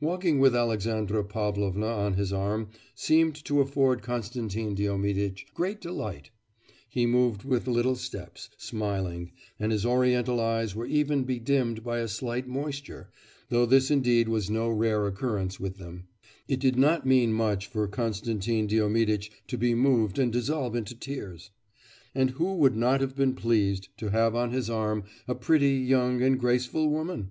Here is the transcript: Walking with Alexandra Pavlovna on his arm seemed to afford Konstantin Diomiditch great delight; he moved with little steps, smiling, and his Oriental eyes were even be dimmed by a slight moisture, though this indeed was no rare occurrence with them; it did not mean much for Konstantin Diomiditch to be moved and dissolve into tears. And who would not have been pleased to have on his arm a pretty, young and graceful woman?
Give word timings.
Walking 0.00 0.40
with 0.40 0.56
Alexandra 0.56 1.22
Pavlovna 1.22 1.86
on 1.86 2.14
his 2.14 2.32
arm 2.32 2.70
seemed 2.96 3.36
to 3.44 3.60
afford 3.60 4.02
Konstantin 4.02 4.74
Diomiditch 4.74 5.46
great 5.54 5.80
delight; 5.80 6.30
he 6.88 7.06
moved 7.06 7.44
with 7.44 7.68
little 7.68 7.94
steps, 7.94 8.48
smiling, 8.56 9.30
and 9.56 9.70
his 9.70 9.86
Oriental 9.86 10.40
eyes 10.40 10.74
were 10.74 10.86
even 10.88 11.22
be 11.22 11.38
dimmed 11.38 11.84
by 11.84 12.00
a 12.00 12.08
slight 12.08 12.48
moisture, 12.48 13.08
though 13.50 13.64
this 13.66 13.88
indeed 13.88 14.28
was 14.28 14.50
no 14.50 14.68
rare 14.68 15.06
occurrence 15.06 15.60
with 15.60 15.76
them; 15.76 16.08
it 16.48 16.58
did 16.58 16.74
not 16.74 17.06
mean 17.06 17.32
much 17.32 17.68
for 17.68 17.86
Konstantin 17.86 18.66
Diomiditch 18.66 19.30
to 19.46 19.56
be 19.56 19.76
moved 19.76 20.18
and 20.18 20.32
dissolve 20.32 20.74
into 20.74 20.96
tears. 20.96 21.52
And 22.16 22.30
who 22.30 22.56
would 22.56 22.74
not 22.74 23.00
have 23.00 23.14
been 23.14 23.36
pleased 23.36 23.90
to 23.98 24.10
have 24.10 24.34
on 24.34 24.50
his 24.50 24.68
arm 24.68 25.04
a 25.28 25.36
pretty, 25.36 25.74
young 25.76 26.20
and 26.20 26.36
graceful 26.36 26.88
woman? 26.88 27.30